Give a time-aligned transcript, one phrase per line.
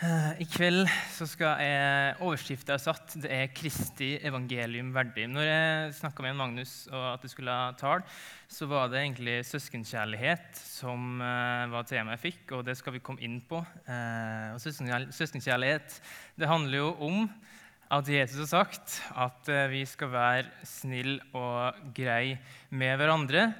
[0.00, 5.28] Eh, I kveld så skal jeg overskrifta jeg satt, det er 'Kristi evangelium verdig'.
[5.28, 8.06] Når jeg snakka med Magnus og at jeg skulle ha tale,
[8.48, 13.04] så var det egentlig søskenkjærlighet som uh, var temaet jeg fikk, og det skal vi
[13.04, 13.60] komme inn på.
[13.60, 14.60] Uh, og
[15.12, 16.00] Søskenkjærlighet
[16.40, 17.28] det handler jo om
[17.92, 22.38] at Jesus har sagt at vi skal være snill og grei
[22.70, 23.52] med hverandre.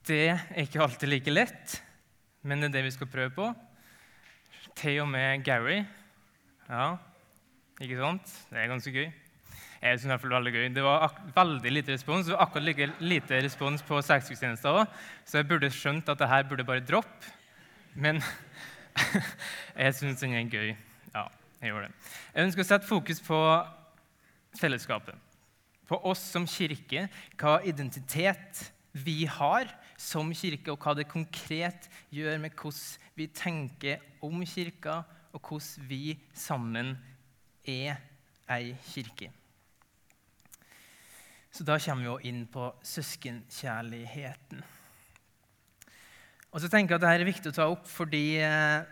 [0.00, 1.82] Det er ikke alltid like lett,
[2.40, 3.52] men det er det vi skal prøve på
[4.76, 5.84] til og med Gary.
[6.68, 6.96] Ja,
[7.80, 8.34] ikke sant?
[8.50, 9.08] Det er ganske gøy.
[9.82, 10.68] Jeg synes i hvert fall veldig gøy.
[10.74, 12.26] Det var veldig lite respons.
[12.26, 16.28] Det var akkurat like lite respons på sexgudstjenester òg, så jeg burde skjønt at det
[16.28, 17.32] her burde bare droppe.
[17.94, 18.22] Men
[19.84, 20.74] jeg syns den er gøy.
[21.14, 21.26] Ja,
[21.60, 21.92] jeg gjør det.
[22.34, 23.40] Jeg ønsker å sette fokus på
[24.60, 25.14] fellesskapet.
[25.86, 27.06] På oss som kirke,
[27.38, 29.70] hva identitet vi har
[30.06, 35.00] som kirke, og hva det konkret gjør med hvordan vi tenker om kirka,
[35.34, 36.94] og hvordan vi sammen
[37.66, 37.98] er
[38.52, 39.32] ei kirke.
[41.50, 44.60] Så da kommer vi jo inn på søskenkjærligheten.
[46.52, 48.84] Og så tenker jeg at Dette er viktig å ta opp fordi eh,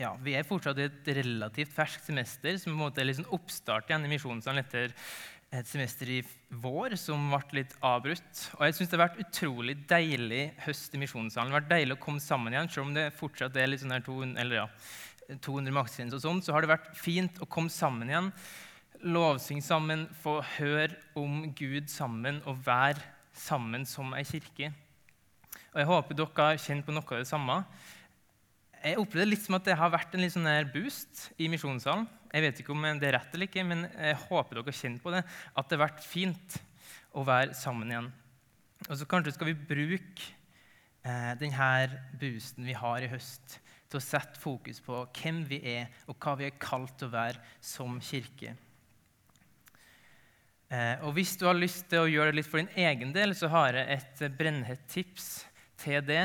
[0.00, 3.30] ja, vi er fortsatt i et relativt ferskt semester, som på en måte er liksom
[3.34, 4.94] oppstart igjen i misjonssalen etter
[5.52, 6.20] et semester i
[6.62, 8.42] vår som ble litt avbrutt.
[8.56, 11.50] Og jeg synes Det har vært utrolig deilig høst i Misjonssalen.
[11.50, 13.92] Det har vært deilig å komme sammen igjen, selv om det fortsatt er litt sånn
[13.92, 14.66] her 200, eller ja,
[15.44, 16.16] 200 maksgrenser.
[16.16, 18.32] og sånn, Så har det vært fint å komme sammen igjen,
[19.02, 23.02] lovsynge sammen, få høre om Gud sammen og være
[23.34, 24.72] sammen som ei kirke.
[25.74, 27.64] Og Jeg håper dere har kjent på noe av det samme.
[28.82, 32.08] Jeg opplevde litt som at det har vært en litt sånn her boost i misjonssalen.
[32.32, 35.12] Jeg vet ikke om det er rett eller ikke, men jeg håper dere kjenner på
[35.12, 35.20] det.
[35.52, 36.56] At det har vært fint
[37.12, 38.08] å være sammen igjen.
[38.88, 40.30] Og så kanskje skal vi bruke
[41.04, 43.58] eh, denne boosten vi har i høst,
[43.92, 47.14] til å sette fokus på hvem vi er, og hva vi er kalt til å
[47.18, 48.54] være som kirke.
[50.72, 53.36] Eh, og Hvis du har lyst til å gjøre det litt for din egen del,
[53.36, 55.44] så har jeg et brennhett tips
[55.84, 56.24] til det.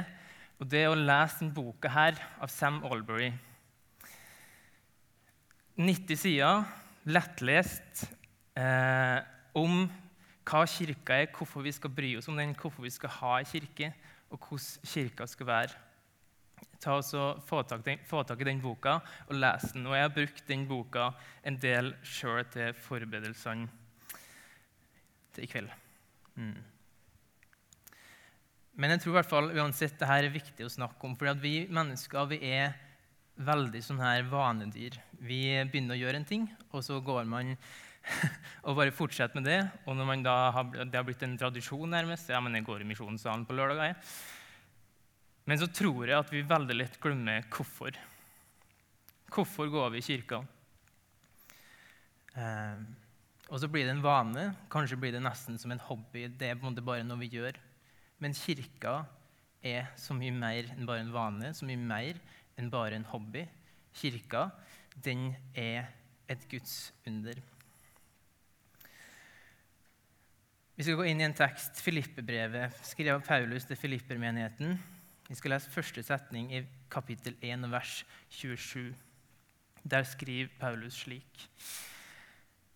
[0.57, 3.33] Og det er å lese denne boka her av Sam Albury.
[5.77, 6.63] 90 sider,
[7.05, 8.07] lettlest,
[8.57, 9.19] eh,
[9.53, 9.83] om
[10.47, 13.45] hva kirka er, hvorfor vi skal bry oss om den, hvorfor vi skal ha ei
[13.45, 13.91] kirke,
[14.31, 15.83] og hvordan kirka skal være.
[16.81, 19.85] Ta og få, tak den, få tak i den boka og les den.
[19.85, 21.11] Og jeg har brukt den boka
[21.45, 23.69] en del sjøl til forberedelsene
[25.33, 25.69] til i kveld.
[26.35, 26.57] Mm.
[28.77, 31.41] Men jeg tror i hvert fall uansett det her er viktig å snakke om, for
[31.41, 32.75] vi mennesker vi er
[33.37, 34.97] veldig sånn her vanedyr.
[35.21, 37.53] Vi begynner å gjøre en ting, og så går man
[38.67, 39.59] og bare fortsetter med det.
[39.85, 42.89] Og når da har, det har blitt en tradisjon, nærmest ja, men jeg går i
[42.91, 43.97] misjonssalen på lørdager.
[45.47, 47.95] Men så tror jeg at vi veldig lett glemmer hvorfor.
[49.31, 50.41] Hvorfor går vi i kirka?
[52.35, 52.81] Eh,
[53.47, 54.49] og så blir det en vane.
[54.71, 56.25] Kanskje blir det nesten som en hobby.
[56.27, 57.55] Det er på en måte bare noe vi gjør.
[58.23, 58.99] Men kirka
[59.63, 62.19] er så mye mer enn bare en vane, så mye mer
[62.57, 63.45] enn bare en hobby.
[63.97, 64.49] Kirka,
[65.03, 65.87] den er
[66.29, 67.39] et Guds under.
[70.77, 74.75] Vi skal gå inn i en tekst, Filippebrevet, skrevet av Paulus til Filippermenigheten.
[75.27, 76.61] Vi skal lese første setning i
[76.93, 78.93] kapittel 1, vers 27.
[79.87, 81.47] Der skriver Paulus slik.: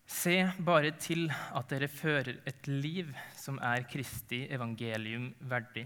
[0.08, 5.86] Se bare til at dere fører et liv som er Kristi evangelium verdig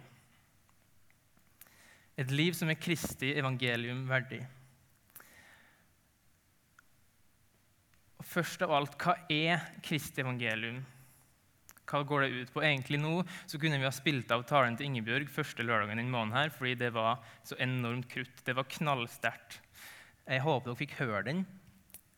[2.15, 4.41] et liv som er Kristi evangelium verdig.
[8.19, 10.79] Og først av alt, hva er Kristi evangelium?
[11.85, 12.63] Hva går det ut på?
[12.65, 16.37] Egentlig nå så kunne vi ha spilt av talen til Ingebjørg første lørdagen denne måneden,
[16.39, 18.41] her, fordi det var så enormt krutt.
[18.47, 19.59] Det var knallsterkt.
[20.25, 21.43] Jeg håper dere fikk høre den.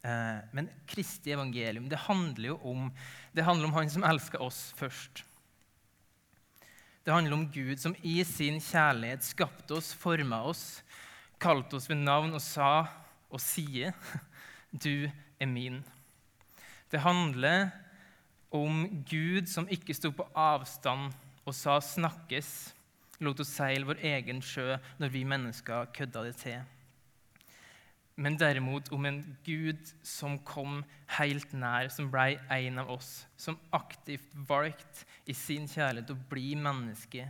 [0.07, 2.91] Eh, men Kristi evangelium det handler jo om,
[3.35, 5.25] det handler om Han som elsker oss først.
[7.07, 10.81] Det handler om Gud som i sin kjærlighet skapte oss, forma oss,
[11.39, 12.83] kalte oss ved navn og sa
[13.31, 13.93] og sier,
[14.75, 15.07] 'Du
[15.39, 15.85] er min'.
[16.91, 17.69] Det handler
[18.51, 21.13] om Gud som ikke sto på avstand
[21.45, 22.73] og sa 'snakkes',
[23.21, 26.59] lot oss seile vår egen sjø når vi mennesker kødda det til
[28.17, 30.79] men derimot om en Gud som kom
[31.19, 36.55] helt nær, som ble en av oss, som aktivt valgte i sin kjærlighet å bli
[36.57, 37.27] menneske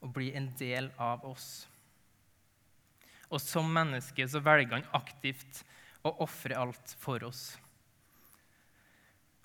[0.00, 1.66] og bli en del av oss.
[3.28, 5.64] Og som menneske så velger han aktivt
[6.06, 7.50] å ofre alt for oss.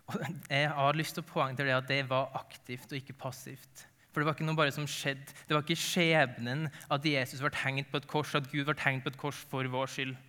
[0.07, 3.87] Og jeg har lyst til å poengtere at det var aktivt og ikke passivt.
[4.11, 5.35] For det var ikke noe bare som skjedde.
[5.47, 9.05] Det var ikke skjebnen at Jesus ble hengt på et kors, at Gud ble hengt
[9.05, 10.19] på et kors for vår skyld.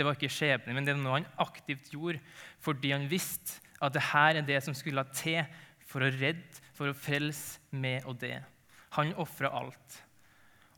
[0.00, 2.22] Det var ikke skjebnen, men det var noe han aktivt gjorde
[2.64, 5.42] fordi han visste at det her er det som skulle til
[5.84, 8.38] for å redde, for å frelse meg og det.
[8.96, 9.98] Han ofra alt.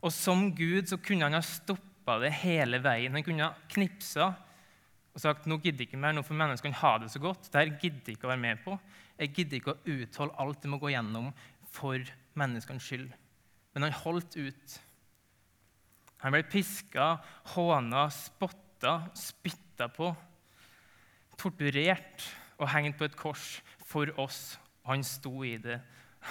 [0.03, 3.15] Og som Gud så kunne han ha stoppa det hele veien.
[3.15, 4.33] Han kunne ha knipsa
[5.13, 7.51] og sagt nå gidder ikke mer, nå får menneskene ha det så godt.
[7.53, 8.77] Dette gidder jeg ikke å være med på.
[9.19, 11.29] Jeg gidder ikke å utholde alt det må gå gjennom
[11.73, 13.13] for menneskenes skyld.
[13.73, 14.79] Men han holdt ut.
[16.25, 17.13] Han ble piska,
[17.53, 18.62] håna, spotta,
[19.17, 20.11] spytta på,
[21.39, 22.25] torturert
[22.59, 24.57] og hengt på et kors for oss.
[24.87, 25.79] Han sto i det.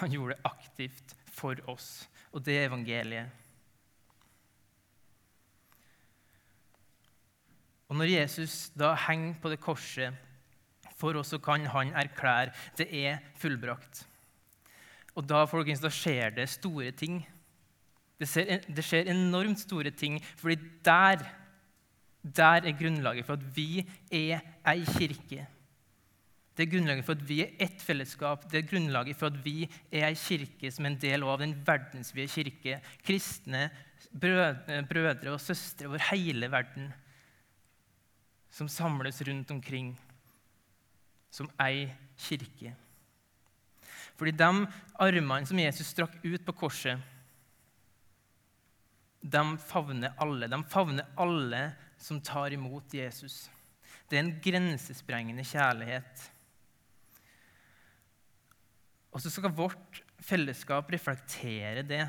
[0.01, 2.09] Han gjorde det aktivt for oss.
[2.33, 3.43] Og det er evangeliet.
[7.93, 10.17] Og Når Jesus da henger på det korset
[10.97, 14.07] for oss, så kan han erklære det er fullbrakt.
[15.13, 17.19] Og da, folkens, da skjer det store ting.
[18.17, 18.29] Det
[18.87, 21.27] skjer enormt store ting, fordi der,
[22.23, 24.41] der er grunnlaget for at vi er
[24.71, 25.47] ei kirke.
[26.57, 28.45] Det er grunnlaget for at vi er ett fellesskap.
[28.51, 31.55] Det er grunnlaget for at vi er ei kirke som er en del av den
[31.67, 32.79] verdensvide kirke.
[33.03, 33.71] Kristne
[34.13, 36.93] brødre, og søstre over hele verden
[38.53, 39.95] som samles rundt omkring
[41.33, 41.89] som ei
[42.21, 42.75] kirke.
[44.17, 44.51] Fordi de
[45.01, 47.01] armene som Jesus strakk ut på korset,
[49.23, 50.51] de favner alle.
[50.51, 51.63] De favner alle
[52.03, 53.47] som tar imot Jesus.
[54.11, 56.25] Det er en grensesprengende kjærlighet.
[59.13, 62.03] Og så skal vårt fellesskap reflektere det.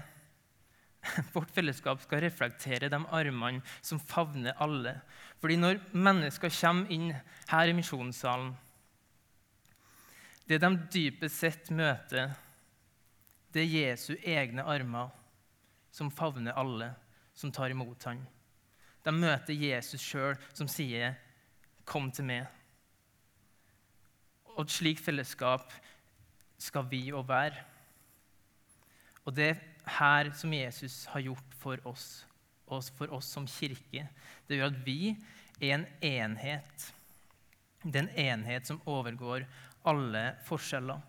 [1.35, 4.95] Vårt fellesskap skal reflektere de armene som favner alle.
[5.43, 7.09] Fordi når mennesker kommer inn
[7.49, 8.53] her i misjonssalen,
[10.47, 12.31] det de dypest sett møter,
[13.51, 15.11] det er Jesu egne armer
[15.93, 16.93] som favner alle
[17.35, 18.23] som tar imot ham.
[19.03, 21.15] De møter Jesus sjøl, som sier,
[21.85, 22.47] 'Kom til meg'.
[24.55, 25.73] Og et slikt fellesskap
[26.57, 27.57] skal vi òg være.
[29.25, 29.61] Og det er
[29.97, 32.25] her som Jesus har gjort for oss,
[32.67, 34.07] og for oss som kirke.
[34.47, 35.15] Det gjør at vi
[35.61, 36.93] er en enhet.
[37.83, 39.45] Det er en enhet som overgår
[39.85, 41.01] alle forskjeller.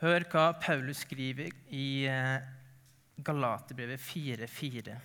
[0.00, 2.40] Hør hva Paulus skriver i eh,
[3.20, 4.96] Galaterbrevet 4,4.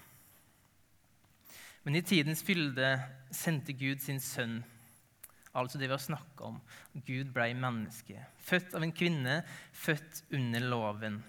[1.85, 2.95] Men i tidens fylde
[3.35, 4.57] sendte Gud sin sønn,
[5.53, 6.57] altså det vi har snakka om.
[7.05, 9.39] Gud blei menneske, født av en kvinne,
[9.69, 11.21] født under loven.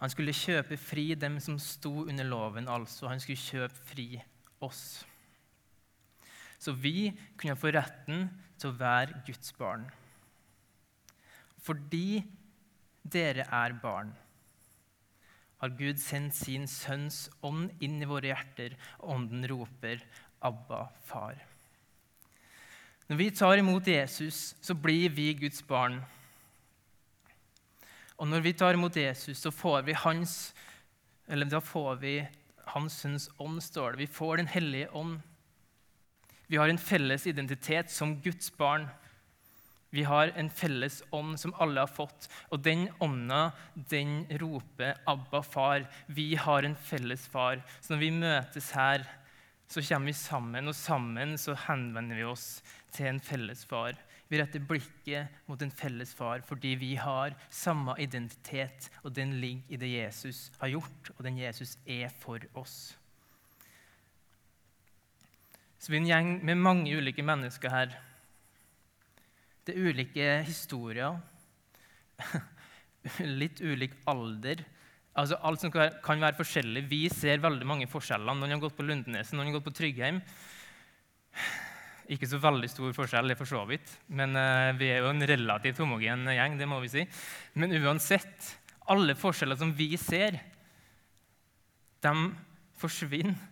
[0.00, 3.10] Han skulle kjøpe fri dem som sto under loven, altså.
[3.10, 4.08] Han skulle kjøpe fri
[4.64, 5.02] oss.
[6.60, 8.30] Så vi kunne få retten
[8.60, 9.84] til å være Guds barn.
[11.60, 12.22] Fordi
[13.04, 14.14] dere er barn,
[15.60, 20.00] har Gud sendt sin sønns ånd inn i våre hjerter, og ånden roper
[20.40, 21.44] 'Abba, far'.
[23.08, 26.00] Når vi tar imot Jesus, så blir vi Guds barn.
[28.16, 30.54] Og når vi tar imot Jesus, så får vi hans
[31.30, 32.14] eller da får vi
[32.70, 33.98] Hans Sønns ånd, står det.
[33.98, 35.20] Vi får Den hellige ånd.
[36.46, 38.88] Vi har en felles identitet som Guds barn.
[39.90, 45.42] Vi har en felles ånd som alle har fått, og den ånda den roper 'Abba,
[45.42, 45.88] far'.
[46.06, 47.62] Vi har en felles far.
[47.80, 49.06] Så når vi møtes her,
[49.66, 53.98] så kommer vi sammen, og sammen så henvender vi oss til en felles far.
[54.30, 59.74] Vi retter blikket mot en felles far fordi vi har samme identitet, og den ligger
[59.74, 62.96] i det Jesus har gjort, og den Jesus er for oss.
[65.80, 67.98] Så vi er en gjeng med mange ulike mennesker her
[69.66, 71.18] det er ulike historier,
[73.40, 74.62] litt ulik alder.
[75.18, 76.84] Altså Alt som kan være forskjellig.
[76.90, 78.36] Vi ser veldig mange forskjeller.
[78.36, 80.20] Noen har gått på Lundeneset, noen har gått på Tryggheim.
[82.10, 83.90] Ikke så veldig stor forskjell, det for så vidt.
[84.10, 86.58] Men uh, vi er jo en relativt homogen gjeng.
[86.58, 87.06] det må vi si.
[87.54, 88.54] Men uansett,
[88.90, 90.40] alle forskjeller som vi ser,
[92.00, 92.14] de
[92.80, 93.48] forsvinner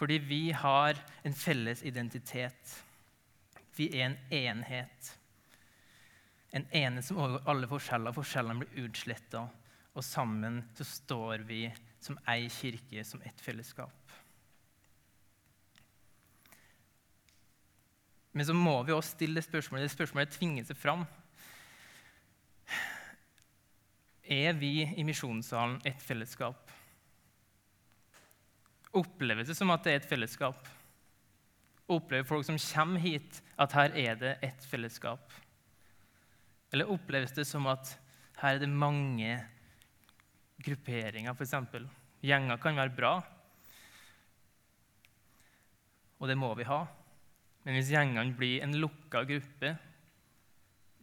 [0.00, 0.96] fordi vi har
[1.28, 2.70] en felles identitet.
[3.76, 5.10] Vi er en enhet.
[6.50, 8.14] En ene som overgår alle forskjeller.
[8.14, 9.44] Forskjellene blir utsletta,
[9.94, 11.64] og sammen så står vi
[12.02, 13.94] som ei kirke, som ett fellesskap.
[18.32, 19.88] Men så må vi også stille spørsmålet.
[19.88, 21.02] Det spørsmålet tvinger seg fram.
[24.30, 26.70] Er vi i misjonssalen et fellesskap?
[28.94, 30.68] Oppleves det som at det er et fellesskap?
[31.90, 35.34] Opplever folk som kommer hit, at her er det et fellesskap?
[36.70, 37.90] Eller oppleves det som at
[38.40, 39.34] her er det mange
[40.64, 41.84] grupperinger, f.eks.
[42.24, 43.14] Gjenger kan være bra,
[46.20, 46.82] og det må vi ha.
[47.64, 49.72] Men hvis gjengene blir en lukka gruppe,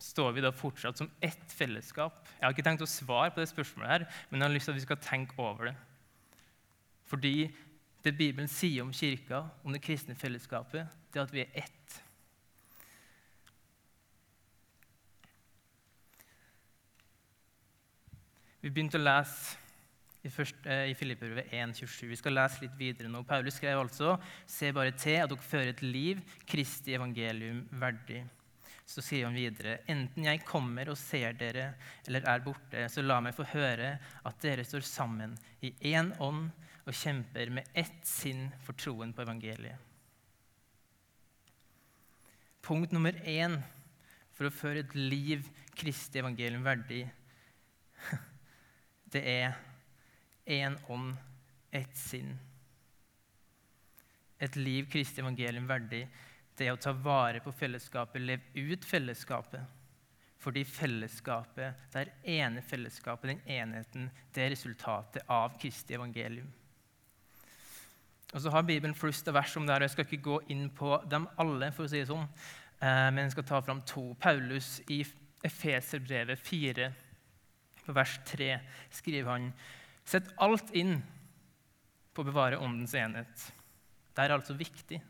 [0.01, 2.19] står vi da fortsatt som ett fellesskap?
[2.37, 4.75] Jeg har ikke tenkt å svare på det spørsmålet, her, men jeg har lyst til
[4.75, 5.75] at vi skal tenke over det.
[7.09, 7.35] Fordi
[8.05, 11.97] det Bibelen sier om kirka, om det kristne fellesskapet, det er at vi er ett.
[18.61, 19.57] Vi begynte å lese
[20.25, 20.29] i,
[20.65, 22.07] eh, i Filipperbrevet 1,27.
[22.09, 23.21] Vi skal lese litt videre nå.
[23.23, 28.23] Paulus skrev altså Se bare til at dere fører et liv Kristi evangelium verdig.
[28.87, 31.75] Så sier han videre.: Enten jeg kommer og ser dere
[32.07, 36.49] eller er borte, så la meg få høre at dere står sammen i én ånd
[36.87, 39.77] og kjemper med ett sinn for troen på evangeliet.
[42.63, 43.61] Punkt nummer én
[44.33, 45.45] for å føre et liv
[45.75, 47.05] Kristi evangelium verdig,
[49.11, 49.55] det er
[50.47, 51.15] én ånd,
[51.71, 52.37] ett sinn.
[54.39, 56.05] Et liv Kristi evangelium verdig,
[56.57, 59.75] det er å ta vare på fellesskapet, leve ut fellesskapet.
[60.41, 66.49] Fordi fellesskapet, det er ene fellesskapet, den enheten, det er resultatet av Kristi evangelium.
[68.33, 70.39] Og så har Bibelen flust av vers om det her, og Jeg skal ikke gå
[70.53, 72.27] inn på dem alle, for å si det sånn,
[72.81, 74.13] eh, men jeg skal ta fram to.
[74.19, 75.03] Paulus i
[75.47, 76.91] Efeserbrevet 4,
[77.87, 78.57] på vers 3,
[78.91, 79.51] skriver han
[80.07, 81.01] Sett alt inn
[82.15, 83.47] på å bevare åndens enhet.
[84.15, 85.01] Det er altså viktig.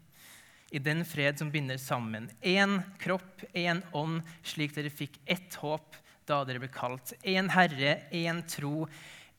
[0.73, 2.25] I den fred som binder sammen.
[2.41, 5.95] Én kropp, én ånd, slik dere fikk ett håp
[6.27, 7.13] da dere ble kalt.
[7.21, 8.87] Én Herre, én tro,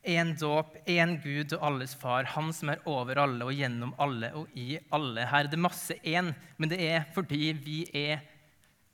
[0.06, 4.32] én dåp, én Gud og alles far, Han som er over alle og gjennom alle
[4.38, 5.26] og i alle.
[5.26, 8.22] Her er det masse én, men det er fordi vi er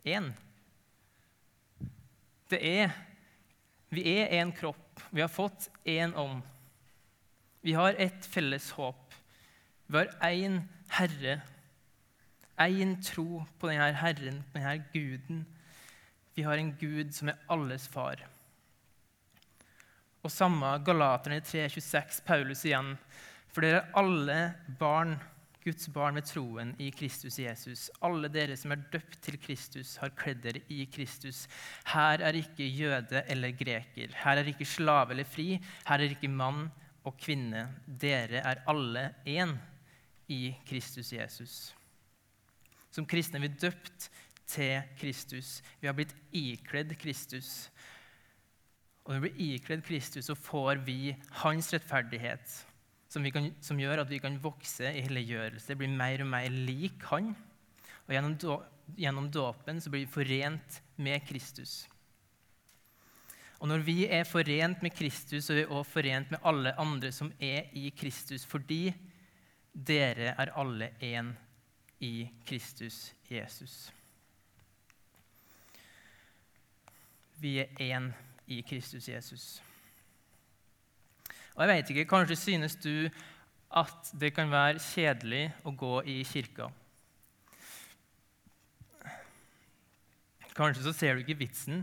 [0.02, 0.32] én.
[2.50, 2.90] Det er
[3.94, 5.02] Vi er én kropp.
[5.10, 6.42] Vi har fått én ånd.
[7.64, 9.14] Vi har ett felles håp.
[9.86, 10.62] Vi har én
[10.94, 11.40] Herre,
[12.58, 15.44] én tro på denne Herren, på denne Guden.
[16.34, 18.20] Vi har en Gud som er alles far.
[20.24, 22.94] Og samme Galaterne 3,26, Paulus igjen.
[23.52, 24.38] For dere er alle
[24.80, 25.18] barn,
[25.64, 27.86] Guds barn med troen i Kristus Jesus.
[28.04, 31.46] Alle dere som er døpt til Kristus, har kledd dere i Kristus.
[31.88, 34.12] Her er ikke jøde eller greker.
[34.24, 35.54] Her er ikke slave eller fri.
[35.88, 36.66] Her er ikke mann
[37.04, 39.56] og kvinne, dere er alle én
[40.32, 41.74] i Kristus Jesus.
[42.92, 44.08] Som kristne er vi døpt
[44.48, 45.58] til Kristus.
[45.80, 47.70] Vi har blitt ikledd Kristus.
[49.04, 52.54] Og når vi blir ikledd Kristus, så får vi hans rettferdighet,
[53.14, 57.04] som, kan, som gjør at vi kan vokse i helliggjørelse, bli mer og mer lik
[57.12, 57.30] han.
[58.04, 58.36] Og gjennom,
[58.98, 61.84] gjennom dåpen så blir vi forent med Kristus.
[63.62, 67.12] Og når vi er forent med Kristus, så er vi også forent med alle andre
[67.14, 68.90] som er i Kristus, fordi
[69.72, 71.30] dere er alle én
[72.04, 73.92] i Kristus Jesus.
[77.40, 78.10] Vi er én
[78.46, 79.62] i Kristus Jesus.
[81.54, 83.08] Og jeg vet ikke, Kanskje synes du
[83.74, 86.70] at det kan være kjedelig å gå i kirka.
[90.54, 91.82] Kanskje så ser du ikke vitsen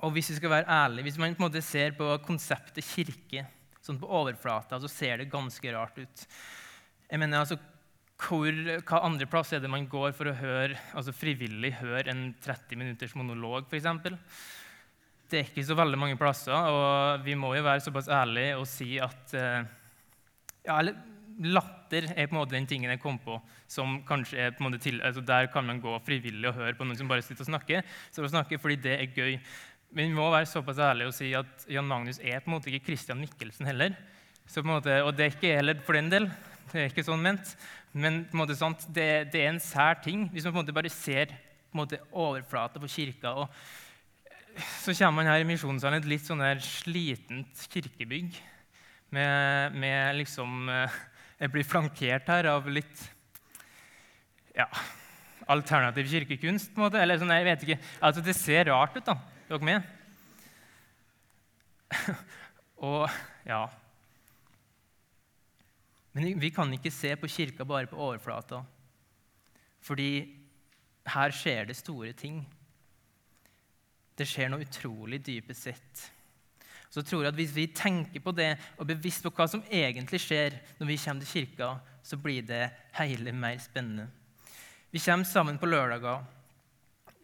[0.00, 3.44] og hvis vi skal være ærlige, hvis man på en måte ser på konseptet kirke
[3.84, 6.24] sånn på overflata, så ser det ganske rart ut.
[7.10, 7.58] Jeg mener, altså,
[8.20, 8.52] hvor,
[8.84, 12.76] Hva andre plasser er det man går for å høre, altså frivillig høre en 30
[12.80, 13.88] minutters monolog, f.eks.?
[15.30, 18.66] Det er ikke så veldig mange plasser, og vi må jo være såpass ærlige og
[18.66, 19.62] si at eh,
[20.66, 20.98] ja, eller,
[21.40, 23.38] Latter er på en måte den tingen jeg kom på
[23.70, 26.74] som kanskje er på en måte til, altså Der kan man gå frivillig og høre
[26.76, 29.38] på noen som bare sitter og snakker, så å snakke fordi det er gøy.
[29.94, 32.70] Men vi må være såpass ærlige og si at Jan Magnus er på en måte
[32.70, 33.94] ikke Christian Mikkelsen heller.
[34.66, 36.26] Måte, og det er ikke heller for den del.
[36.70, 37.54] Det er ikke sånn ment.
[37.92, 40.64] Men på en måte sant, det, det, er en sær ting hvis man på en
[40.64, 43.32] måte bare ser på en måte overflata på kirka.
[43.32, 43.48] og
[44.58, 48.34] Så kommer man her i Misjonssalen, et litt sånn der slitent kirkebygg.
[49.10, 50.98] Med, med liksom eh,
[51.40, 53.00] Jeg blir flankert her av litt
[54.54, 54.68] ja,
[55.50, 56.70] alternativ kirkekunst.
[56.74, 59.06] på en måte, eller sånn, jeg vet ikke, altså Det ser rart ut.
[59.06, 59.16] da.
[59.48, 59.96] Er dere med?
[62.90, 63.10] og
[63.42, 63.64] ja
[66.14, 68.62] Men vi kan ikke se på kirka bare på overflata.
[69.82, 70.10] Fordi
[71.10, 72.42] her skjer det store ting.
[74.16, 76.06] Det skjer noe utrolig dypest sett.
[76.90, 79.62] Så tror jeg at Hvis vi tenker på det og er bevisst på hva som
[79.70, 81.70] egentlig skjer når vi kommer til kirka,
[82.02, 82.64] så blir det
[82.98, 84.08] hele mer spennende.
[84.90, 86.24] Vi kommer sammen på lørdager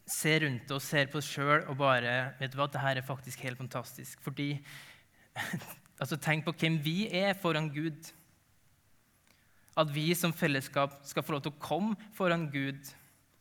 [0.07, 3.43] ser rundt oss, ser på oss sjøl og bare Vet du hva, dette er faktisk
[3.47, 4.21] helt fantastisk.
[4.23, 4.52] Fordi
[6.00, 8.12] altså Tenk på hvem vi er foran Gud.
[9.76, 12.95] At vi som fellesskap skal få lov til å komme foran Gud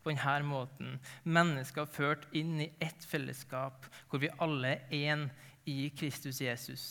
[0.05, 0.99] på denne måten.
[1.25, 5.27] Mennesker ført inn i ett fellesskap hvor vi alle er én
[5.65, 6.85] i Kristus Jesus.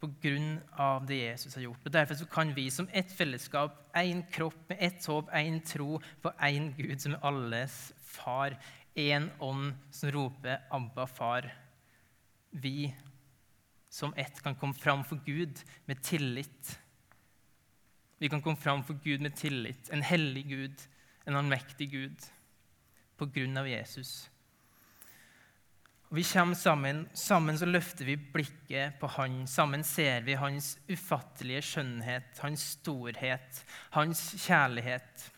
[0.00, 1.82] På grunn av det Jesus har gjort.
[1.84, 6.32] Og Derfor kan vi som ett fellesskap, én kropp med ett håp, én tro på
[6.40, 8.56] én Gud som er alles far,
[8.96, 11.50] én ånd som roper 'Abba, far'.
[12.50, 12.94] Vi
[13.90, 16.79] som ett kan komme fram for Gud med tillit.
[18.20, 19.88] Vi kan komme fram for Gud med tillit.
[19.92, 20.82] En hellig Gud,
[21.26, 22.26] en allmektig Gud,
[23.16, 24.28] på grunn av Jesus.
[26.10, 27.04] Og vi kommer sammen.
[27.14, 29.46] Sammen så løfter vi blikket på Han.
[29.48, 33.64] Sammen ser vi Hans ufattelige skjønnhet, Hans storhet,
[33.96, 35.28] Hans kjærlighet.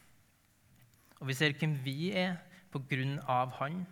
[1.21, 2.39] Og vi ser hvem vi er
[2.73, 3.85] på grunn av Han.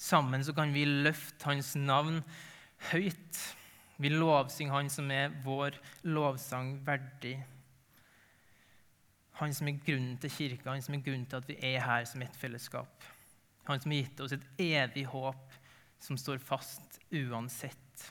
[0.00, 2.22] Sammen så kan vi løfte Hans navn
[2.92, 3.42] høyt.
[4.00, 5.76] Vi lovsynger Han som er vår
[6.08, 7.42] lovsang verdig.
[9.42, 12.04] Han som er grunnen til kirka, han som er grunnen til at vi er her
[12.06, 13.06] som et fellesskap.
[13.66, 15.56] Han som har gitt oss et evig håp
[16.02, 18.06] som står fast uansett.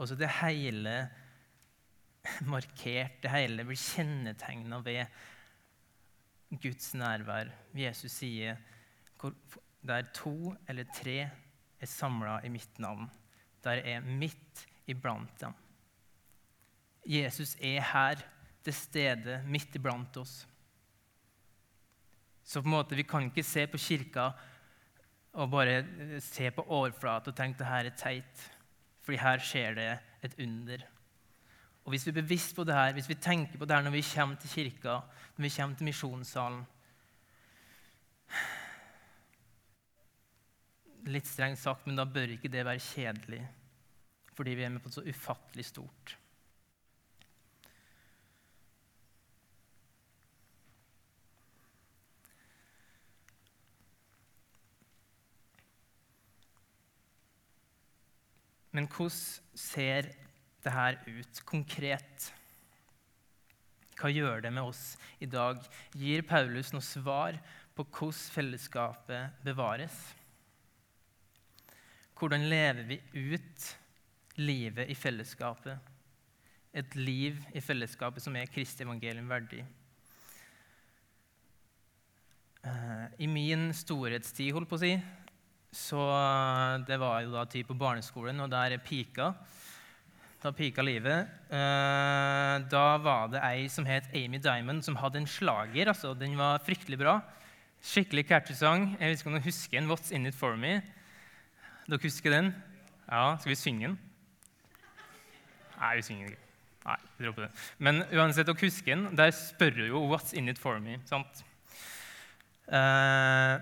[0.00, 0.94] Også det hele
[2.48, 5.04] markert, det hele blir kjennetegna ved
[6.62, 7.52] Guds nærvær.
[7.76, 8.56] Jesus sier
[9.86, 11.18] der to eller tre
[11.80, 13.08] er samla i mitt navn,
[13.64, 15.52] der er midt iblant dem.
[17.04, 18.24] Jesus er her,
[18.64, 20.44] til stede, midt iblant oss.
[22.44, 24.30] Så på en måte, vi kan ikke se på kirka
[25.38, 28.46] og bare eh, se på overflate og tenke at dette er teit.
[29.06, 29.90] Fordi her skjer det
[30.26, 30.82] et under.
[31.84, 33.94] Og Hvis vi er bevisst på det her, hvis vi tenker på det her når
[33.94, 35.00] vi kommer til kirka,
[35.36, 36.66] når vi kommer til misjonssalen
[41.08, 43.40] Litt strengt sagt, men da bør ikke det være kjedelig,
[44.36, 46.19] fordi vi er med på så ufattelig stort.
[58.80, 60.06] Men hvordan ser
[60.64, 62.30] det her ut konkret?
[64.00, 65.60] Hva gjør det med oss i dag?
[65.92, 67.36] Gir Paulus noe svar
[67.76, 69.98] på hvordan fellesskapet bevares?
[72.16, 73.68] Hvordan lever vi ut
[74.40, 75.76] livet i fellesskapet?
[76.72, 79.60] Et liv i fellesskapet som er Kristi evangelium verdig.
[82.64, 84.94] Eh, I min storhetstid, holdt på å si,
[85.72, 86.02] så
[86.86, 89.32] det var jo da tid på barneskolen, og der pika.
[90.40, 91.28] Da pika livet.
[91.52, 95.88] Eh, da var det ei som het Amy Diamond, som hadde en slager.
[95.88, 97.20] altså Den var fryktelig bra.
[97.82, 98.96] Skikkelig catchy sang.
[98.98, 100.80] Jeg vet ikke om dere husker en 'What's In It For Me'.
[101.88, 102.54] Dere husker den?
[103.10, 103.98] Ja, Skal vi synge den?
[105.80, 106.42] Nei, vi synger ikke.
[106.86, 107.50] Nei, vi dropper det.
[107.78, 109.16] Men uansett, dere husker den.
[109.16, 111.44] Der spør jo 'What's in it for me?' sant?
[112.68, 113.60] Uh,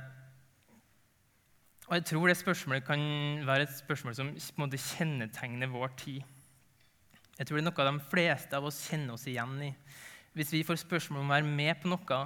[1.89, 3.01] og jeg tror det spørsmålet kan
[3.49, 6.21] være et spørsmål som på en måte kjennetegner vår tid.
[7.39, 9.71] Jeg tror det er noe de fleste av oss kjenner oss igjen i.
[10.37, 12.19] Hvis vi får spørsmål om å være med på noe,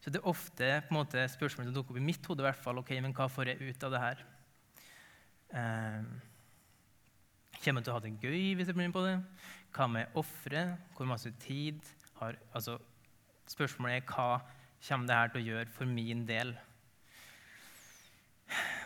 [0.00, 2.42] så er det ofte på en måte spørsmål som dukker opp i mitt hode.
[2.42, 4.24] i hvert fall, ok, men Hva får jeg ut av det her?
[5.54, 6.02] Eh,
[7.62, 9.16] kommer jeg til å ha det gøy hvis jeg blir med på det?
[9.76, 10.66] Hva med ofre?
[10.96, 11.78] Hvor masse tid
[12.18, 12.80] har altså,
[13.46, 14.40] Spørsmålet er hva
[14.82, 16.56] kommer det her til å gjøre for min del?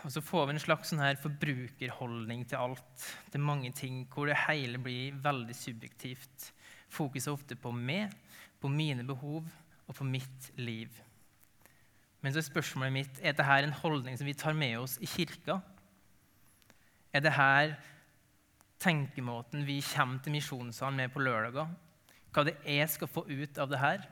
[0.01, 3.05] Og så får vi en slags sånn her forbrukerholdning til alt.
[3.29, 6.47] Det er mange ting hvor det hele blir veldig subjektivt.
[6.91, 8.13] Fokuset er ofte på meg,
[8.61, 9.45] på mine behov
[9.85, 10.89] og på mitt liv.
[12.21, 15.09] Men så er spørsmålet mitt er dette en holdning som vi tar med oss i
[15.09, 15.59] kirka.
[17.13, 17.77] Er dette
[18.81, 21.69] tenkemåten vi kommer til misjonssalen med på lørdager?
[22.31, 24.05] Hva det er jeg skal få ut av det her?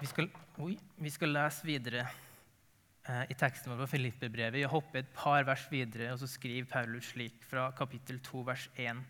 [0.00, 0.30] Vi skal,
[0.64, 4.62] oi, vi skal lese videre eh, i teksten vår på Filippebrevet.
[4.62, 8.64] Jeg hopper et par vers videre, og så skriver Paulus slik fra kapittel 2, vers
[8.80, 9.02] 1.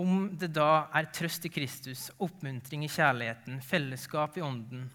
[0.00, 4.88] Om det da er trøst i Kristus, oppmuntring i kjærligheten, fellesskap i ånden,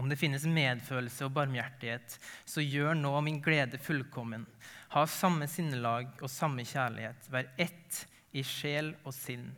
[0.00, 2.16] om det finnes medfølelse og barmhjertighet,
[2.48, 4.48] så gjør nå min glede fullkommen.
[4.96, 7.28] Ha samme sinnelag og samme kjærlighet.
[7.28, 9.50] Vær ett i sjel og sinn.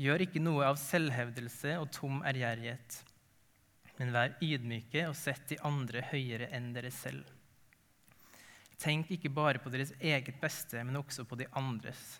[0.00, 2.96] Gjør ikke noe av selvhevdelse og tom ærgjerrighet,
[4.00, 7.28] men vær ydmyke og sett de andre høyere enn dere selv.
[8.80, 12.18] Tenk ikke bare på deres eget beste, men også på de andres.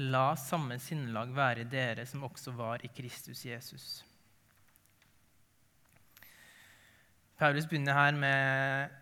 [0.00, 3.88] La samme sinnelag være i dere som også var i Kristus Jesus.
[7.40, 8.99] Paulus begynner her med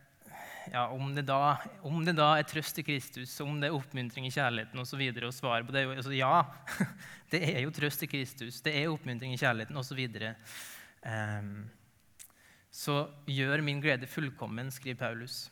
[0.72, 4.26] ja, om, det da, om, det da, er trøst i Kristus, om det er oppmuntring
[4.28, 5.00] i kjærligheten osv.
[5.00, 6.44] Og, og svaret på det altså, ja,
[7.33, 10.00] det er jo trøst i Kristus, det er oppmuntring i kjærligheten osv.
[10.14, 10.33] Så,
[11.09, 11.52] um,
[12.70, 12.96] så
[13.31, 15.46] gjør min glede fullkommen, skriver Paulus.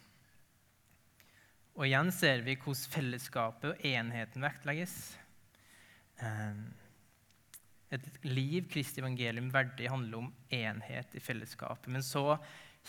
[1.77, 4.97] Og igjen ser vi hvordan fellesskapet og enheten vektlegges.
[6.23, 6.67] Um,
[7.93, 11.91] et liv Kristi evangelium verdig handler om enhet i fellesskapet.
[11.93, 12.39] Men så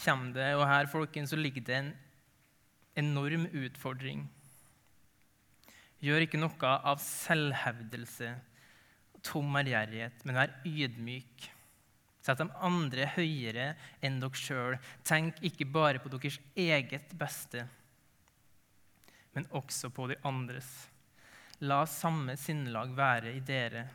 [0.03, 1.91] kommer det, og her folkens, så ligger det en
[2.97, 4.25] enorm utfordring.
[6.03, 8.31] Gjør ikke noe av selvhevdelse
[9.15, 11.47] og tom ærgjerrighet, men vær ydmyk.
[12.21, 13.71] Sett de andre høyere
[14.03, 14.77] enn dere sjøl.
[15.07, 17.63] Tenk ikke bare på deres eget beste,
[19.33, 20.69] men også på de andres.
[21.65, 23.88] La samme sinnelag være i dere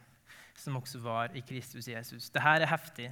[0.59, 2.31] som også var i Kristus Jesus.
[2.31, 3.11] Dette er heftig.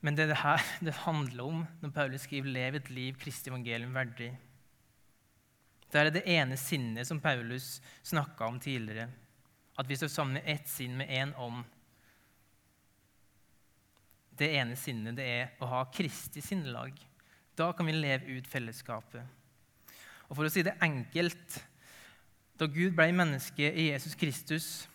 [0.00, 3.96] Men det det her det handler om når Paulus skriver 'Lev et liv Kristi evangelium
[3.96, 4.36] verdig'.
[5.92, 9.08] Det er det ene sinnet som Paulus snakka om tidligere.
[9.78, 11.64] At vi står sammen i ett sinn med én ånd.
[14.38, 16.92] Det ene sinnet det er å ha Kristi sinnelag.
[17.56, 19.24] Da kan vi leve ut fellesskapet.
[20.28, 21.64] Og For å si det enkelt
[22.58, 24.88] Da Gud ble menneske i Jesus Kristus,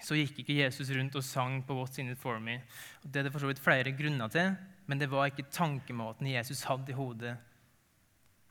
[0.00, 2.58] så gikk ikke Jesus rundt og sang på What's in it for me.
[3.04, 4.54] Og det er det for så vidt flere grunner til,
[4.86, 7.36] men det var ikke tankemåten Jesus hadde i hodet.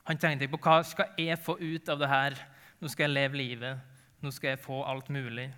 [0.08, 2.38] Han tenkte ikke på hva skal jeg få ut av det her.
[2.80, 3.82] Nå skal jeg leve livet.
[4.22, 5.50] Nå skal jeg få alt mulig.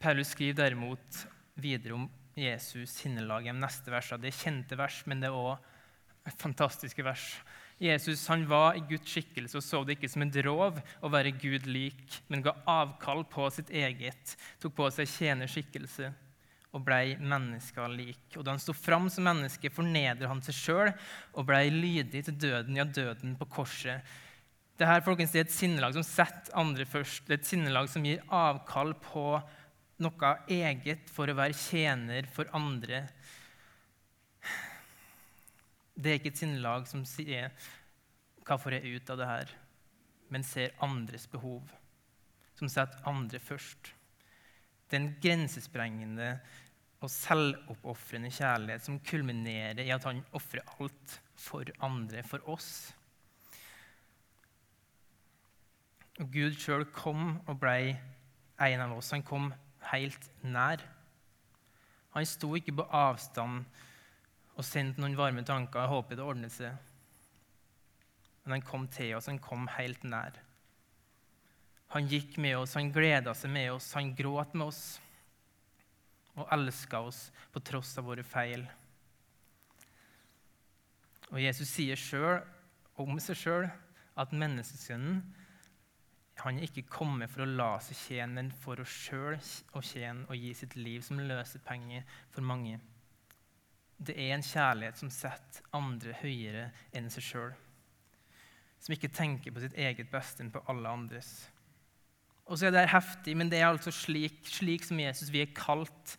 [0.00, 1.24] Paulus skriver derimot
[1.56, 4.22] videre om Jesus sinnelag i neste versene.
[4.22, 7.28] Det er kjente vers, men det er òg fantastiske vers.
[7.84, 11.34] Jesus han var i Guds skikkelse og så det ikke som en drov å være
[11.36, 16.10] Gud lik, men ga avkall på sitt eget, tok på seg tjenerskikkelse
[16.74, 18.24] og blei mennesker lik.
[18.34, 20.92] Og Da han sto fram som menneske, fornedra han seg sjøl
[21.34, 24.02] og blei lydig til døden, ja, døden på korset.
[24.74, 27.28] Dette folkens, det er et sinnelag som setter andre først.
[27.28, 29.38] Det er et sinnelag som gir avkall på
[30.02, 33.04] noe eget for å være tjener for andre.
[35.94, 37.50] Det er ikke et sinnelag som sier
[38.44, 39.54] 'hva får jeg ut av det her',
[40.28, 41.62] men ser andres behov,
[42.56, 43.94] som setter andre først.
[44.90, 46.40] Det er en grensesprengende
[47.00, 52.94] og selvoppofrende kjærlighet som kulminerer i at han ofrer alt for andre, for oss.
[56.20, 57.96] Og Gud sjøl kom og ble
[58.62, 59.10] en av oss.
[59.10, 59.52] Han kom
[59.90, 60.82] helt nær.
[62.14, 63.64] Han sto ikke på avstand
[64.54, 65.82] og sendte noen varme tanker.
[65.82, 66.74] Jeg håper det ordnet seg.
[68.44, 70.36] Men han kom til oss, han kom helt nær.
[71.94, 74.84] Han gikk med oss, han gleda seg med oss, han gråt med oss
[76.34, 78.64] og elska oss på tross av våre feil.
[81.30, 82.42] Og Jesus sier sjøl
[83.00, 83.68] om seg sjøl
[84.18, 85.22] at menneskesønnen
[86.42, 89.38] han er ikke kommet for å la seg tjene, men for å sjøl
[89.78, 92.02] å tjene og gi sitt liv som løsepenge
[92.34, 92.80] for mange.
[93.98, 97.52] Det er en kjærlighet som setter andre høyere enn seg sjøl.
[98.82, 101.32] Som ikke tenker på sitt eget beste enn på alle andres.
[102.44, 105.54] Og så er det heftig, men det er altså slik, slik som Jesus vi er
[105.56, 106.16] kalt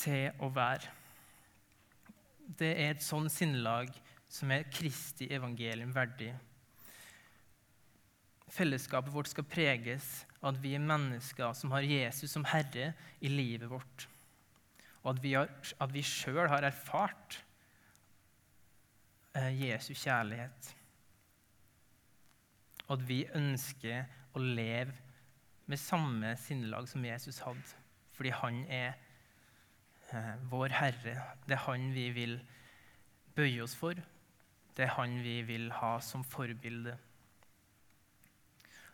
[0.00, 0.88] til å være.
[2.60, 3.92] Det er et sånn sinnelag
[4.30, 6.32] som er Kristi evangelium verdig.
[8.50, 10.08] Fellesskapet vårt skal preges
[10.40, 14.08] av at vi er mennesker som har Jesus som herre i livet vårt
[15.02, 15.48] og at vi, har,
[15.92, 17.38] vi sjøl har erfart
[19.38, 20.74] eh, Jesu kjærlighet.
[22.88, 24.04] Og at vi ønsker
[24.36, 24.92] å leve
[25.70, 27.76] med samme sinnelag som Jesus hadde,
[28.16, 28.96] fordi han er
[30.10, 31.14] eh, vår Herre.
[31.46, 32.40] Det er han vi vil
[33.36, 33.96] bøye oss for.
[34.76, 36.96] Det er han vi vil ha som forbilde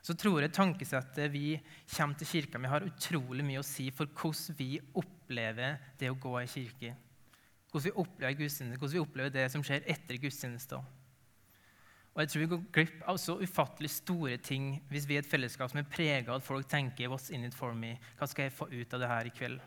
[0.07, 1.57] så tror jeg tankesettet vi
[1.91, 6.19] kommer til kirka med, har utrolig mye å si for hvordan vi opplever det å
[6.23, 6.93] gå i kirke.
[7.73, 10.87] Hvordan vi opplever gudstjeneste, hvordan vi opplever det som skjer etter gudstjenester.
[12.15, 15.29] Og jeg tror vi går glipp av så ufattelig store ting hvis vi er et
[15.29, 18.47] fellesskap som er prega av at folk tenker 'What's in it for me?' Hva skal
[18.47, 19.61] jeg få ut av det her i kveld?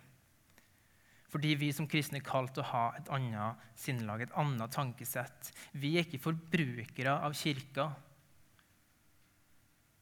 [1.30, 5.52] Fordi vi som kristne er kalt å ha et annet sinnelag, et annet tankesett.
[5.74, 7.94] Vi er ikke forbrukere av kirka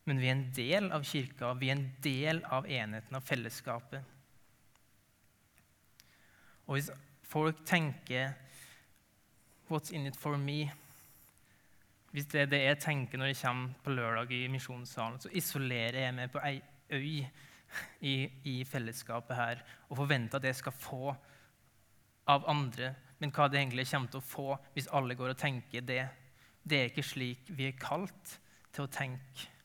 [0.07, 4.13] men vi er en del av kirka, vi er en del av enheten, av fellesskapet.
[6.67, 6.89] Og hvis
[7.23, 8.33] folk tenker
[9.69, 10.71] 'What's in it for me?'
[12.11, 15.99] hvis det er det jeg tenker når jeg kommer på lørdag i misjonssalen, så isolerer
[15.99, 17.25] jeg meg på ei øy
[17.99, 21.15] i, i, fellesskapet her og forventer at jeg skal få
[22.27, 22.95] av andre.
[23.19, 26.07] Men hva det egentlig kommer til å få hvis alle går og tenker det,
[26.63, 28.39] det er ikke slik vi er kalt
[28.71, 29.56] til å tenke.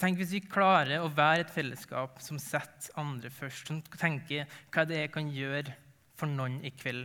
[0.00, 4.86] Tenk hvis vi klarer å være et fellesskap som setter andre først, som tenker hva
[4.88, 5.74] det er jeg kan gjøre
[6.16, 7.04] for noen i kveld.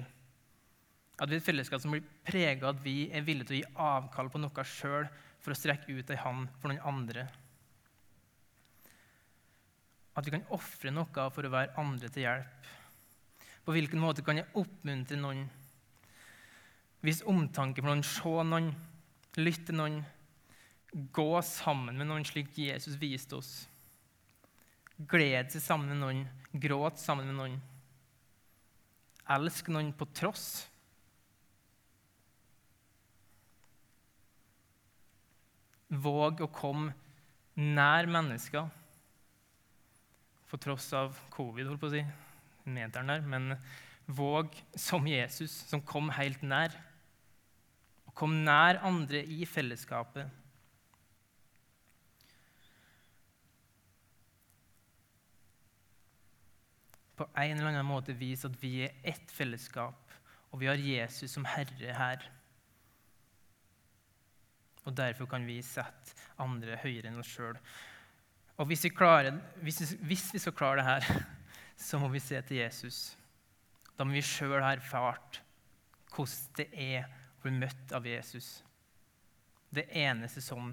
[1.19, 3.73] At vi er et fellesskap som blir prega at vi er villige til å gi
[3.89, 5.09] avkall på noe sjøl
[5.43, 7.27] for å strekke ut ei hånd for noen andre.
[10.15, 12.73] At vi kan ofre noe for å være andre til hjelp.
[13.67, 15.49] På hvilken måte kan jeg oppmuntre noen?
[17.03, 18.71] Vise omtanke for noen, se noen,
[19.35, 19.99] lytte noen,
[20.95, 23.53] gå sammen med noen slik Jesus viste oss.
[24.95, 26.21] Glede seg sammen med noen,
[26.55, 27.57] gråte sammen med noen.
[29.35, 30.47] Elsk noen på tross.
[35.91, 36.93] Våg å komme
[37.55, 38.71] nær mennesker
[40.51, 42.05] på tross av covid, holdt på å si,
[42.71, 43.27] meteren der.
[43.27, 43.57] Men
[44.07, 46.71] våg som Jesus, som kom helt nær.
[48.07, 50.44] Og kom nær andre i fellesskapet.
[57.15, 60.13] På en eller annen måte vise at vi er ett fellesskap,
[60.51, 62.25] og vi har Jesus som Herre her.
[64.85, 67.57] Og Derfor kan vi sette andre høyere enn oss sjøl.
[68.55, 71.23] Og hvis vi, klarer, hvis, hvis vi, skal klare det her,
[71.87, 73.17] så må vi se til Jesus.
[73.97, 75.41] Da må vi sjøl ha erfart
[76.15, 78.61] hvordan det er å bli møtt av Jesus.
[79.75, 80.71] Det eneste sånn,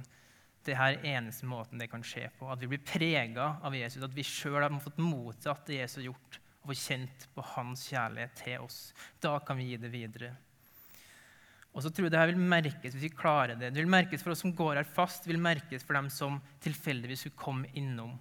[0.66, 2.46] det her eneste måten det kan skje på.
[2.52, 6.08] At vi blir prega av Jesus, at vi sjøl har fått mottatt det Jesus har
[6.10, 8.80] gjort, og fått kjent på hans kjærlighet til oss.
[9.22, 10.32] Da kan vi gi det videre.
[11.72, 13.72] Og så tror jeg det her vil merkes hvis vi klarer det.
[13.72, 16.38] Det vil merkes for oss som går her fast, det vil merkes for dem som
[16.62, 18.18] tilfeldigvis skulle komme innom.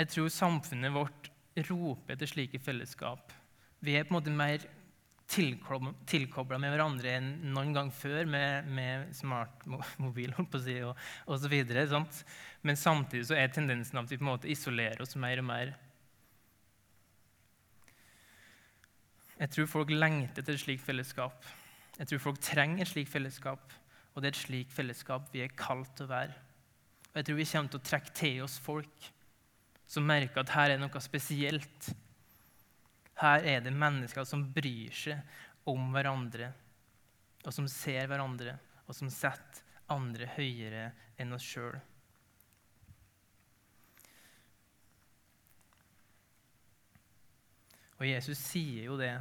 [0.00, 1.28] Jeg tror samfunnet vårt
[1.68, 3.34] roper etter slike fellesskap.
[3.84, 4.62] Vi er på en måte mer
[5.30, 11.86] tilkobla med hverandre enn noen gang før med, med smartmobil si, og, og så videre,
[11.90, 12.24] sant?
[12.66, 15.72] Men samtidig så er tendensen at vi på en måte isolerer oss mer og mer.
[19.40, 21.46] Jeg tror folk lengter etter et slikt fellesskap.
[21.96, 23.72] Jeg tror folk trenger et slikt fellesskap,
[24.12, 26.36] og det er et slikt fellesskap vi er kalt til å være.
[27.10, 29.10] Og jeg tror vi kommer til å trekke til oss folk
[29.90, 31.90] som merker at her er noe spesielt
[33.20, 36.52] her er det mennesker som bryr seg om hverandre,
[37.44, 38.56] og som ser hverandre,
[38.86, 41.76] og som setter andre høyere enn oss sjøl.
[48.00, 49.12] Og Jesus sier jo det,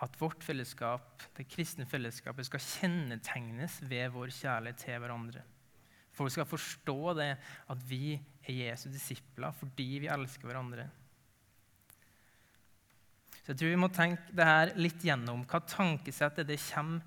[0.00, 5.44] at vårt fellesskap, det kristne fellesskapet skal kjennetegnes ved vår kjærlighet til hverandre.
[6.16, 7.28] Folk skal forstå det,
[7.70, 10.88] at vi er Jesu disipler fordi vi elsker hverandre.
[13.50, 15.40] Så jeg tror vi må tenke det her litt gjennom.
[15.50, 17.00] Hva tankesett er det kommer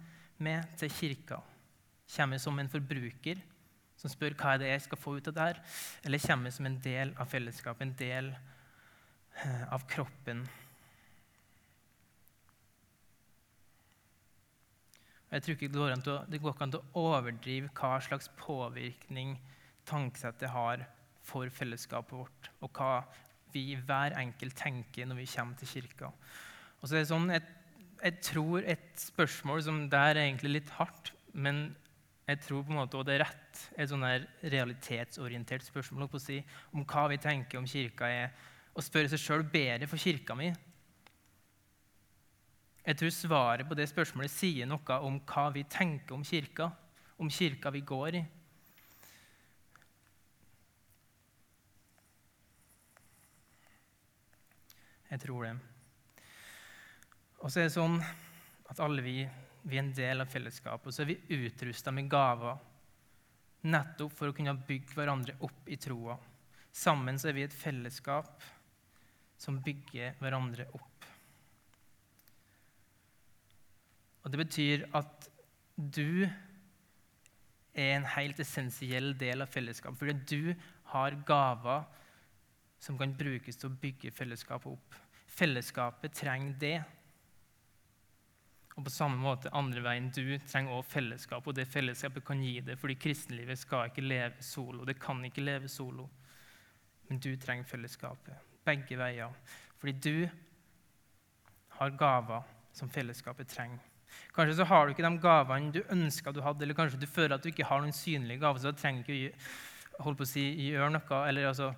[0.44, 1.38] med til kirka?
[2.12, 3.40] Kommer vi som en forbruker
[3.96, 5.62] som spør hva er det jeg skal få ut av det her?
[6.04, 10.44] Eller kommer vi som en del av fellesskapet, en del eh, av kroppen?
[15.32, 15.72] Jeg tror ikke
[16.28, 19.38] Det går an å overdrive hva slags påvirkning
[19.88, 20.84] tankesettet har
[21.24, 23.06] for fellesskapet vårt, og hva
[23.54, 26.10] vi hver enkelt tenker når vi kommer til kirka.
[26.82, 27.46] Og så er det sånn, jeg,
[28.02, 31.70] jeg tror et spørsmål som der er egentlig litt hardt, men
[32.28, 34.06] jeg tror på en måte, også det er rett, et sånn
[34.54, 36.38] realitetsorientert spørsmål på å si,
[36.72, 38.32] om hva vi tenker om kirka er
[38.74, 40.48] å spørre seg sjøl bedre for kirka mi.
[42.84, 46.70] Jeg tror svaret på det spørsmålet sier noe om hva vi tenker om kirka,
[47.20, 48.24] om kirka vi går i.
[55.14, 55.54] Jeg tror det.
[57.44, 58.00] Og så er det sånn
[58.72, 59.20] at alle vi,
[59.62, 62.58] vi er en del av fellesskapet, og så er vi utrusta med gaver
[63.70, 66.18] nettopp for å kunne bygge hverandre opp i troa.
[66.74, 68.42] Sammen så er vi et fellesskap
[69.38, 71.08] som bygger hverandre opp.
[74.24, 75.30] Og Det betyr at
[75.78, 76.24] du
[77.74, 80.56] er en helt essensiell del av fellesskapet, fordi du
[80.94, 81.86] har gaver
[82.84, 85.03] som kan brukes til å bygge fellesskapet opp.
[85.34, 86.78] Fellesskapet trenger det.
[88.74, 92.56] Og på samme måte andre veien, du trenger også fellesskap, og det fellesskapet kan gi
[92.66, 94.86] det, fordi kristenlivet skal ikke leve solo.
[94.86, 96.08] Det kan ikke leve solo.
[97.10, 98.34] Men du trenger fellesskapet.
[98.66, 99.34] Begge veier.
[99.78, 100.30] Fordi du
[101.78, 103.82] har gaver som fellesskapet trenger.
[104.34, 107.36] Kanskje så har du ikke de gavene du ønska du hadde, eller kanskje du føler
[107.36, 110.30] at du ikke har noen synlige gaver, så da trenger du ikke holde på å
[110.30, 111.20] si, gjøre noe.
[111.30, 111.74] Eller altså,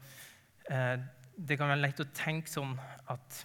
[0.70, 1.00] eh,
[1.36, 2.74] det kan være lett å tenke sånn
[3.12, 3.44] at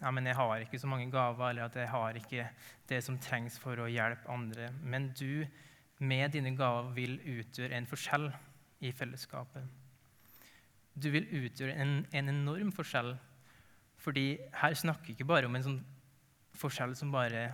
[0.00, 2.46] ja, men jeg har ikke så mange gaver, eller at jeg har ikke
[2.88, 4.70] det som trengs for å hjelpe andre.
[4.80, 5.44] Men du
[6.00, 8.30] med dine gaver vil utgjøre en forskjell
[8.80, 9.66] i fellesskapet.
[10.96, 13.12] Du vil utgjøre en, en enorm forskjell,
[14.00, 15.82] fordi her snakker vi ikke bare om en sånn
[16.56, 17.50] forskjell som bare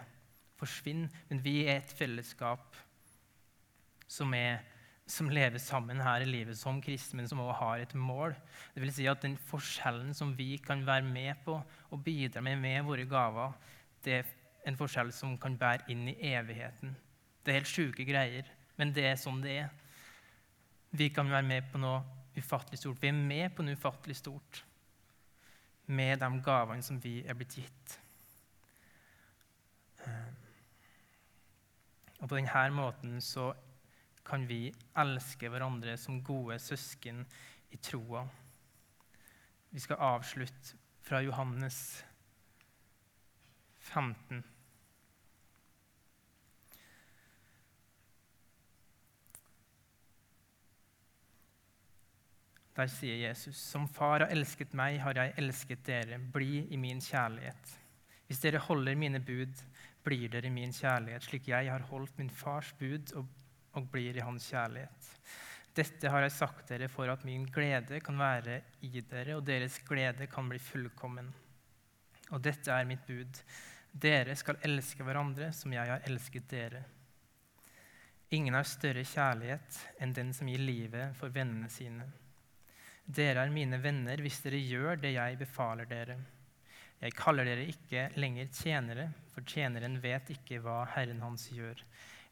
[0.57, 2.79] forsvinner, men vi er et fellesskap
[4.07, 4.63] som, er,
[5.07, 8.35] som lever sammen her i livet som kristne, men som også har et mål.
[8.75, 12.59] Det vil si at den forskjellen som vi kan være med på og bidra med
[12.61, 13.55] med våre gaver,
[14.05, 14.33] det er
[14.67, 16.97] en forskjell som kan bære inn i evigheten.
[17.45, 19.69] Det er helt sjuke greier, men det er sånn det er.
[20.91, 22.03] Vi kan være med på noe
[22.37, 22.99] ufattelig stort.
[23.03, 24.65] Vi er med på noe ufattelig stort
[25.87, 27.95] med de gavene som vi er blitt gitt.
[30.03, 30.35] Eh,
[32.17, 33.53] og på denne måten så
[34.27, 37.23] kan vi elske hverandre som gode søsken
[37.71, 38.25] i troa.
[39.71, 41.79] Vi skal avslutte fra Johannes
[43.79, 44.45] 15.
[52.77, 56.19] Der sier Jesus, som far har elsket meg, har jeg elsket dere.
[56.21, 57.73] Bli i min kjærlighet.
[58.27, 59.63] Hvis dere holder mine bud,
[60.05, 63.25] blir dere min kjærlighet, slik jeg har holdt min fars bud og,
[63.77, 65.13] og blir i hans kjærlighet.
[65.77, 69.77] Dette har jeg sagt dere for at min glede kan være i dere, og deres
[69.85, 71.29] glede kan bli fullkommen.
[72.33, 73.43] Og dette er mitt bud.
[73.93, 76.83] Dere skal elske hverandre som jeg har elsket dere.
[78.35, 82.09] Ingen har større kjærlighet enn den som gir livet for vennene sine.
[83.07, 86.17] Dere er mine venner hvis dere gjør det jeg befaler dere.
[86.99, 91.85] Jeg kaller dere ikke lenger tjenere, for tjeneren vet ikke hva Herren hans gjør.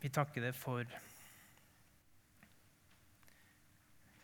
[0.00, 0.86] vi takker deg for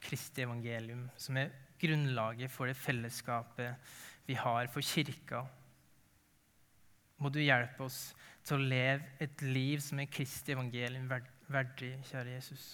[0.06, 3.92] Kristi evangelium, som er grunnlaget for det fellesskapet
[4.26, 5.42] vi har for kirka.
[7.18, 8.10] Må du hjelpe oss
[8.46, 11.08] til å leve et liv som er Kristi evangelium
[11.50, 12.66] verdig, kjære Jesus.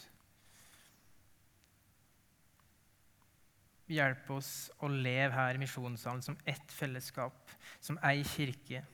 [3.93, 8.85] Hjelp oss å leve her i misjonssalen som ett fellesskap, som ei kirke.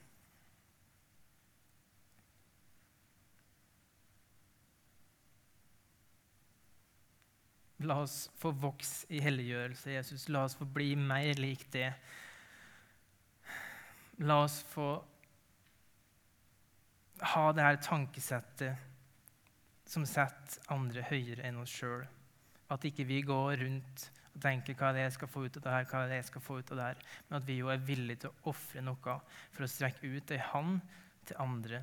[7.87, 10.27] La oss få vokse i helliggjørelse, Jesus.
[10.35, 11.93] La oss få bli mer lik det.
[14.27, 14.89] La oss få
[17.35, 18.87] ha det her tankesettet
[19.89, 22.03] som setter andre høyere enn oss sjøl.
[22.69, 25.65] At ikke vi går rundt og tenker hva er det jeg skal få ut av
[25.65, 27.57] det her, hva er det jeg skal få ut av det her, men at vi
[27.59, 29.15] jo er villige til å ofre noe
[29.55, 30.83] for å strekke ut ei hand
[31.27, 31.81] til andre,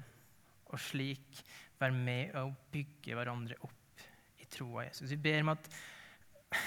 [0.72, 1.42] og slik
[1.80, 3.75] være med og bygge hverandre opp
[4.56, 5.12] troa Jesus.
[5.12, 5.70] Vi ber om at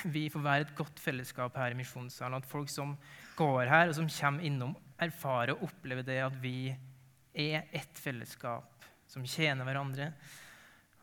[0.05, 2.43] vi får være et godt fellesskap her i misjonssalen.
[2.43, 2.97] At folk som
[3.39, 6.75] går her, og som kommer innom, erfarer og opplever det at vi
[7.39, 10.11] er ett fellesskap som tjener hverandre,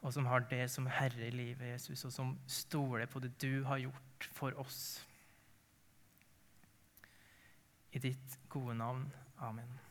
[0.06, 3.63] og som har det som herre i livet, Jesus, og som stoler på det du
[3.65, 5.02] har gjort for oss.
[7.95, 9.08] I ditt gode navn.
[9.41, 9.85] Amen.